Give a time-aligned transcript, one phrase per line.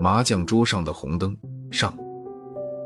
[0.00, 1.36] 麻将桌上的红灯
[1.70, 1.96] 上，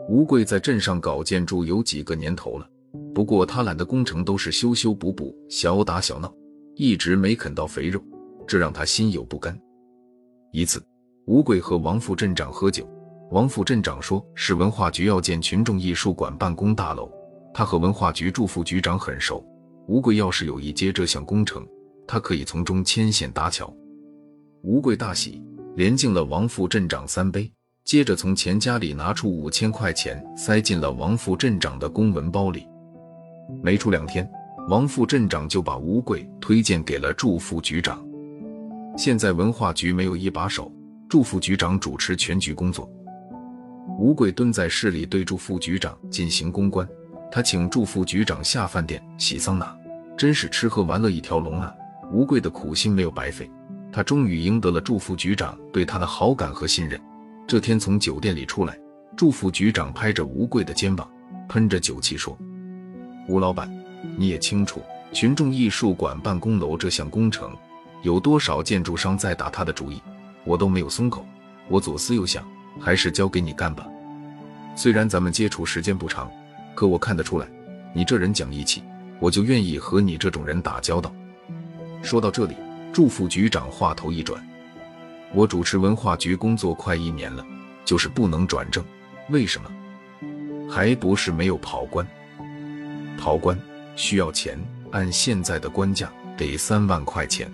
[0.07, 2.69] 吴贵在镇上搞建筑有几个年头了，
[3.15, 6.31] 不过他揽的工程都是修修补补、小打小闹，
[6.75, 7.99] 一直没啃到肥肉，
[8.47, 9.59] 这让他心有不甘。
[10.53, 10.83] 一次，
[11.27, 12.87] 吴贵和王副镇长喝酒，
[13.31, 17.11] 王副镇长说是文化局要建群众艺术馆办公大楼，
[17.55, 19.43] 他和文化局祝副局长很熟，
[19.89, 21.67] 吴贵要是有意接这项工程，
[22.07, 23.75] 他可以从中牵线搭桥。
[24.67, 25.41] 吴贵大喜，
[25.77, 27.49] 连敬了王副镇长三杯，
[27.85, 32.67] 接着从钱家里拿出五千块钱，塞进了王副镇长的公文包里。
[33.63, 34.29] 没出两天，
[34.69, 38.05] 王副镇长就把吴贵推荐给了祝副局长。
[38.99, 40.69] 现在文化局没有一把手，
[41.09, 42.91] 祝副局长主持全局工作。
[44.01, 46.85] 吴贵蹲在市里对祝副局长进行公关，
[47.31, 49.79] 他请祝副局长下饭店、洗桑拿，
[50.19, 51.73] 真是吃喝玩乐一条龙啊！
[52.13, 53.49] 吴贵的苦心没有白费。
[53.97, 57.01] 他终于赢得了祝副局长对他的好感和信任。
[57.47, 58.79] 这天从酒店里出来，
[59.17, 61.11] 祝副局长拍着吴贵的肩膀，
[61.49, 62.37] 喷着酒气说
[63.27, 63.67] ：“吴老板，
[64.19, 67.57] 你也清楚，群众艺术馆办公楼这项工程，
[68.03, 69.99] 有多少建筑商在打他的主意，
[70.45, 71.25] 我都没有松口。
[71.67, 72.47] 我左思右想，
[72.79, 73.89] 还是交给你干吧。
[74.75, 76.31] 虽然咱们接触时间不长，
[76.75, 77.49] 可我看得出来，
[77.95, 78.83] 你这人讲义气，
[79.21, 81.11] 我就愿意和你这种人打交道。”
[82.05, 82.55] 说到这里。
[82.97, 84.43] 祝副局长话头一转
[85.35, 87.45] ：“我主持文化局工作快一年了，
[87.85, 88.83] 就是不能转正，
[89.29, 89.71] 为什么？
[90.67, 92.09] 还不是没有跑官？
[93.19, 93.55] 跑官
[93.97, 94.59] 需要钱，
[94.93, 97.53] 按现在的官价得三万块钱。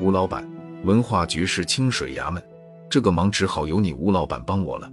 [0.00, 0.50] 吴老板，
[0.82, 2.42] 文化局是清水衙门，
[2.88, 4.90] 这个忙只好由你吴老板帮我了。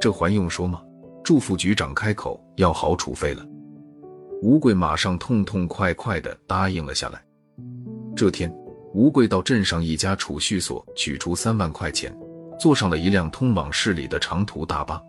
[0.00, 0.82] 这还用说吗？”
[1.22, 3.46] 祝副局长开口要好处费了，
[4.42, 7.22] 吴贵马上痛痛快快地答应了下来。
[8.20, 8.54] 这天，
[8.92, 12.14] 吴贵到镇上一家储蓄所取出三万块钱，
[12.58, 15.02] 坐上了一辆通往市里的长途大巴。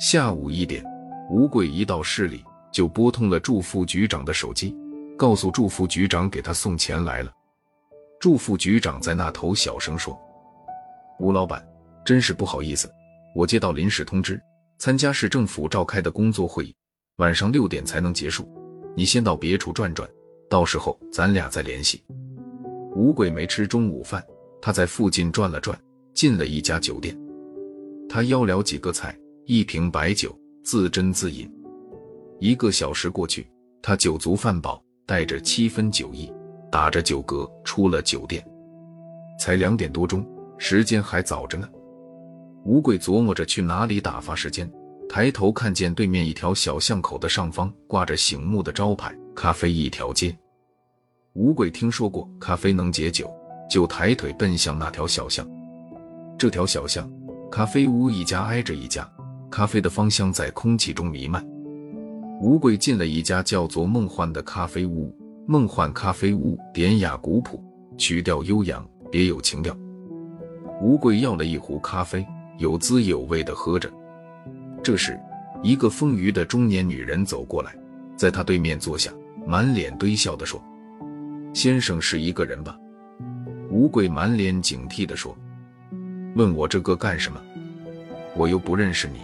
[0.00, 0.84] 下午一点，
[1.30, 4.76] 吴贵一到市里就拨通了祝副局长的手机，
[5.16, 7.32] 告诉祝副局长给他送钱来了。
[8.18, 10.18] 祝副局长在那头小声说
[11.20, 11.64] ：“吴老板，
[12.04, 12.92] 真是不好意思，
[13.32, 14.42] 我接到临时通知，
[14.76, 16.74] 参加市政府召开的工作会议，
[17.18, 18.44] 晚上六点才能结束，
[18.96, 20.04] 你先到别处转转。”
[20.48, 22.02] 到时候咱俩再联系。
[22.94, 24.24] 吴贵没吃中午饭，
[24.60, 25.78] 他在附近转了转，
[26.14, 27.16] 进了一家酒店。
[28.08, 31.48] 他要了几个菜，一瓶白酒，自斟自饮。
[32.40, 33.46] 一个小时过去，
[33.82, 36.32] 他酒足饭饱，带着七分酒意，
[36.72, 38.44] 打着酒嗝出了酒店。
[39.38, 40.26] 才两点多钟，
[40.56, 41.68] 时间还早着呢。
[42.64, 44.68] 吴贵琢磨着去哪里打发时间，
[45.08, 49.14] 抬头看见对面一条小巷口的上方挂着醒目的招牌。
[49.40, 50.36] 咖啡一条街，
[51.34, 53.32] 吴贵听说过咖啡能解酒，
[53.70, 55.48] 就抬腿奔向那条小巷。
[56.36, 57.08] 这条小巷，
[57.48, 59.08] 咖啡屋一家挨着一家，
[59.48, 61.40] 咖啡的芳香在空气中弥漫。
[62.40, 65.16] 吴贵进了一家叫做“梦幻”的咖啡屋。
[65.46, 67.62] 梦幻咖啡屋典雅古朴，
[67.96, 69.72] 曲调悠扬，别有情调。
[70.82, 72.26] 吴贵要了一壶咖啡，
[72.58, 73.88] 有滋有味的喝着。
[74.82, 75.16] 这时，
[75.62, 77.72] 一个丰腴的中年女人走过来，
[78.16, 79.12] 在他对面坐下。
[79.48, 80.62] 满脸堆笑的说
[81.56, 82.76] ：“先生是一个人吧？”
[83.72, 85.34] 吴贵满脸警惕的说
[86.36, 87.40] ：“问我这个干什么？
[88.36, 89.20] 我又不认识你。”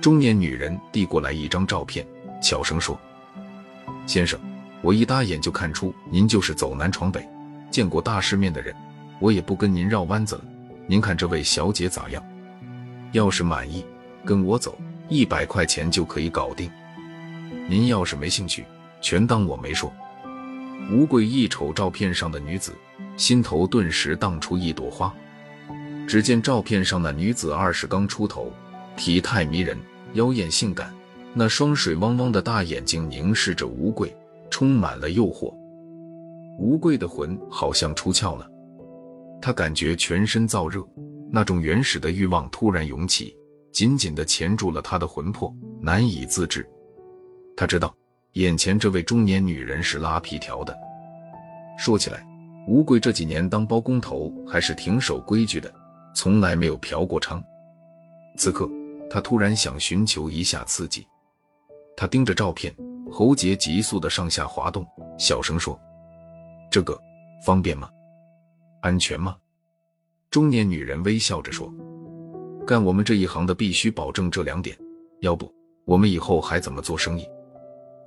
[0.00, 2.06] 中年女人递过来一张照片，
[2.40, 2.96] 悄声说
[4.06, 4.38] ：“先生，
[4.80, 7.28] 我一搭眼就看出您就是走南闯北、
[7.68, 8.72] 见过大世面的人，
[9.18, 10.44] 我也不跟您绕弯子了。
[10.86, 12.22] 您看这位小姐咋样？
[13.10, 13.84] 要是满意，
[14.24, 14.78] 跟我走，
[15.08, 16.70] 一百块钱就可以搞定。
[17.68, 18.64] 您要是没兴趣。”
[19.06, 19.92] 全当我没说。
[20.90, 22.72] 吴贵一瞅照片上的女子，
[23.16, 25.14] 心头顿时荡出一朵花。
[26.08, 28.52] 只见照片上那女子二十刚出头，
[28.96, 29.78] 体态迷人，
[30.14, 30.92] 妖艳性感，
[31.34, 34.12] 那双水汪汪的大眼睛凝视着吴贵，
[34.50, 35.54] 充满了诱惑。
[36.58, 38.50] 吴贵的魂好像出窍了，
[39.40, 40.84] 他感觉全身燥热，
[41.30, 43.36] 那种原始的欲望突然涌起，
[43.70, 46.68] 紧紧地钳住了他的魂魄，难以自制。
[47.56, 47.94] 他知道。
[48.36, 50.78] 眼前这位中年女人是拉皮条的。
[51.78, 52.22] 说起来，
[52.68, 55.72] 吴贵这几年当包工头还是挺守规矩的，
[56.14, 57.42] 从来没有嫖过娼。
[58.36, 58.68] 此刻，
[59.08, 61.06] 他突然想寻求一下刺激。
[61.96, 62.74] 他盯着照片，
[63.10, 64.86] 喉结急速的上下滑动，
[65.18, 65.78] 小声说
[66.70, 66.98] ：“这个
[67.42, 67.88] 方便吗？
[68.82, 69.34] 安全吗？”
[70.30, 71.72] 中年女人微笑着说
[72.66, 74.76] ：“干我们这一行的必须保证这两点，
[75.22, 75.50] 要不
[75.86, 77.26] 我们以后还怎么做生意？”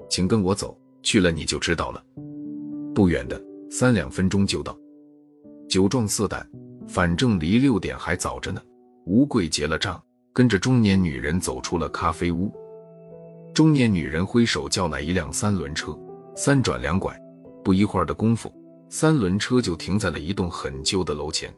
[0.10, 2.04] 请跟我走，去了你就知道了。
[2.94, 4.78] 不远的，三两分钟就到。
[5.70, 6.46] 酒壮色胆，
[6.88, 8.62] 反正离六点还早着呢。
[9.06, 10.02] 吴贵结了账，
[10.34, 12.52] 跟着中年女人走出了咖啡屋。
[13.54, 15.98] 中年女人挥手叫来一辆三轮车，
[16.36, 17.16] 三转两拐，
[17.64, 18.52] 不一会儿的功夫，
[18.90, 21.54] 三轮车就停在了一栋很旧的楼前。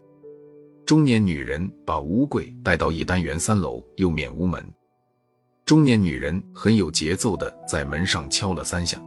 [0.85, 4.63] 中年女人把吴贵带到一单元三楼右面屋门。
[5.71, 9.01] 中年女人很有节奏的在门上敲了三下，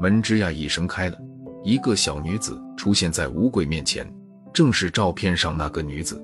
[0.00, 1.18] 门吱呀一声开了，
[1.62, 4.10] 一个小女子出现在吴贵面前，
[4.54, 6.18] 正是照片上那个女子。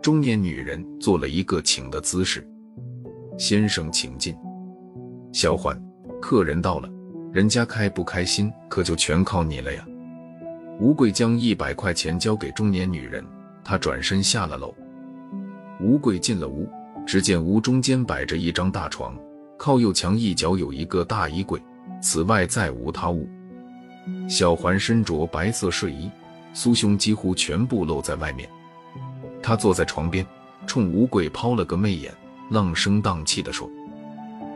[0.00, 2.48] 中年女人做了一个请的姿势
[3.36, 4.32] ：“先生，请进。”
[5.34, 5.76] 小环，
[6.20, 6.88] 客人到了，
[7.32, 9.84] 人家开不开心可就全靠你了呀。
[10.78, 13.24] 吴贵将一百块钱交给中年女人，
[13.64, 14.72] 他转身下了楼。
[15.80, 16.68] 吴贵进了屋，
[17.06, 19.16] 只见屋中间摆着一张大床，
[19.56, 21.60] 靠右墙一角有一个大衣柜，
[22.00, 23.28] 此外再无他物。
[24.28, 26.10] 小环身着白色睡衣，
[26.54, 28.48] 酥胸几乎全部露在外面。
[29.42, 30.26] 他坐在床边，
[30.66, 32.12] 冲吴贵抛了个媚眼，
[32.50, 33.68] 浪声荡气地说：“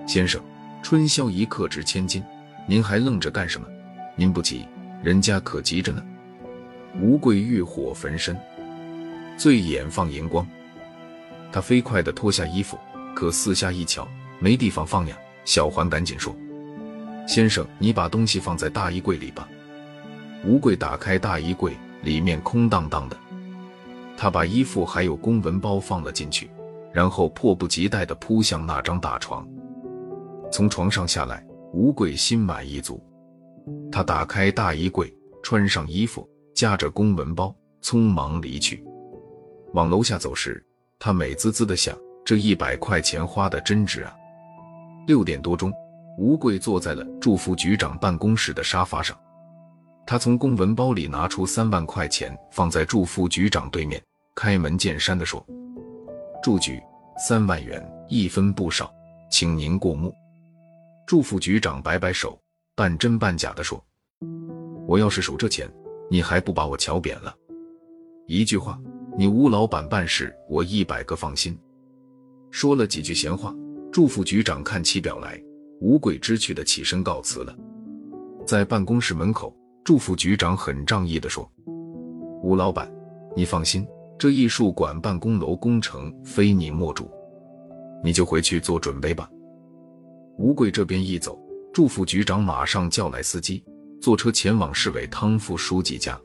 [0.07, 0.41] 先生。”
[0.83, 2.23] 春宵一刻值千金，
[2.65, 3.67] 您还愣着干什么？
[4.15, 4.65] 您不急，
[5.03, 6.01] 人家可急着呢。
[7.01, 8.39] 吴贵欲火焚身，
[9.37, 10.47] 醉眼放银光。
[11.57, 12.79] 他飞快地脱下衣服，
[13.15, 14.07] 可四下一瞧，
[14.39, 15.17] 没地方放呀。
[15.47, 16.37] 小环赶紧说
[17.27, 19.49] ：“先生，你把东西放在大衣柜里吧。”
[20.45, 23.17] 吴贵打开大衣柜，里面空荡荡的。
[24.19, 26.51] 他把衣服还有公文包放了进去，
[26.93, 29.49] 然后迫不及待地扑向那张大床。
[30.53, 31.43] 从床上下来，
[31.73, 33.03] 吴贵心满意足。
[33.91, 35.11] 他打开大衣柜，
[35.43, 38.85] 穿上衣服，夹着公文包，匆忙离去。
[39.73, 40.63] 往楼下走时，
[40.99, 44.15] 他美滋滋的想：这一百块钱花的真值啊！
[45.07, 45.73] 六点多钟，
[46.19, 49.17] 吴贵坐在了祝副局长办公室的沙发上。
[50.07, 54.03] 他从公文包里拿出三万块钱，放在祝副局长对面，
[54.35, 55.45] 开门见山的说
[56.43, 56.81] ：“祝局，
[57.19, 58.93] 三万元，一分不少，
[59.31, 60.15] 请您过目。”
[61.07, 62.39] 祝副局长摆摆手，
[62.75, 63.85] 半真半假的说
[64.89, 65.69] ：“我要是数这钱，
[66.11, 67.35] 你还不把我瞧扁了？
[68.27, 68.81] 一句话，
[69.19, 71.59] 你吴老板办事，我一百个放心。”
[72.53, 73.55] 说了几句闲话，
[73.91, 75.43] 祝副局长看起表来，
[75.81, 77.57] 无鬼知趣的起身告辞了。
[78.47, 81.51] 在办公室门口，祝副局长很仗义的说
[82.45, 82.93] ：“吴老板，
[83.35, 83.87] 你放心，
[84.19, 87.11] 这艺术馆办公楼工程非你莫属，
[88.05, 89.31] 你就回去做准备吧。”
[90.37, 91.39] 吴贵这边一走，
[91.73, 93.65] 祝副局长马上叫来司机，
[93.99, 96.21] 坐车前往市委汤副书记家。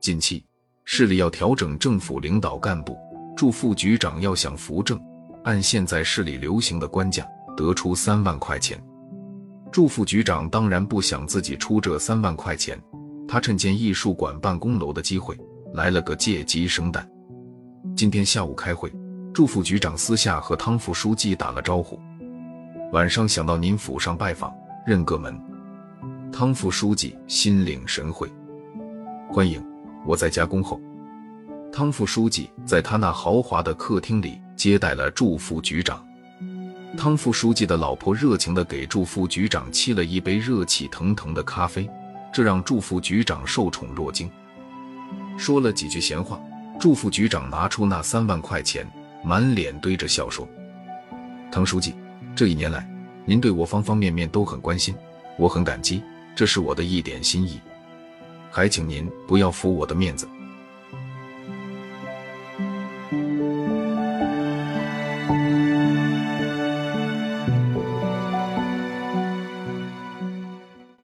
[0.00, 0.44] 近期
[0.88, 2.96] 市里要调整政府领导干部，
[3.36, 4.98] 祝副局长要想扶正，
[5.42, 8.80] 按现在市里流行的官价，得出三万块钱。
[9.72, 12.80] 祝副局长当然不想自己出这三万块钱，
[13.26, 15.36] 他趁建艺术馆办公楼的机会，
[15.74, 17.06] 来了个借鸡生蛋。
[17.96, 18.90] 今天下午开会，
[19.34, 21.98] 祝副局长私下和汤副书记打了招呼。
[22.92, 24.54] 晚上想到您府上拜访，
[24.86, 25.36] 认个门。
[26.32, 28.30] 汤副书记心领神会，
[29.28, 29.60] 欢迎
[30.06, 30.80] 我在家恭候。
[31.72, 36.02] 汤副书记在他那豪华的客厅里接待了祝副局长。
[36.96, 41.86] 汤副书记的老婆热情地给祝副局长沏了一杯热气腾腾的咖啡，
[42.32, 44.30] 这让祝副局长受宠若惊。
[45.36, 46.40] 说了几句闲话，
[46.80, 48.86] 祝副局长拿出那三万块钱，
[49.22, 50.48] 满脸堆着笑说
[51.52, 51.94] ：“汤书记。”
[52.34, 52.88] 这一年来，
[53.24, 54.94] 您对我方方面面都很关心，
[55.38, 56.02] 我很感激，
[56.34, 57.60] 这是我的一点心意，
[58.56, 60.26] 还请您不要扶我的面子。